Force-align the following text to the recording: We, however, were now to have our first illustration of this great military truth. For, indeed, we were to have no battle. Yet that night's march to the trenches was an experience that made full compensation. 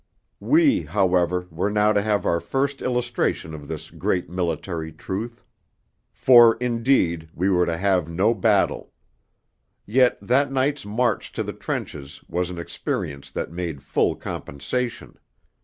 We, 0.39 0.81
however, 0.81 1.45
were 1.51 1.69
now 1.69 1.93
to 1.93 2.01
have 2.01 2.25
our 2.25 2.39
first 2.39 2.81
illustration 2.81 3.53
of 3.53 3.67
this 3.67 3.91
great 3.91 4.31
military 4.31 4.91
truth. 4.91 5.43
For, 6.11 6.55
indeed, 6.55 7.29
we 7.35 7.51
were 7.51 7.67
to 7.67 7.77
have 7.77 8.09
no 8.09 8.33
battle. 8.33 8.93
Yet 9.85 10.17
that 10.19 10.51
night's 10.51 10.87
march 10.87 11.31
to 11.33 11.43
the 11.43 11.53
trenches 11.53 12.23
was 12.27 12.49
an 12.49 12.57
experience 12.57 13.29
that 13.29 13.51
made 13.51 13.83
full 13.83 14.15
compensation. 14.15 15.19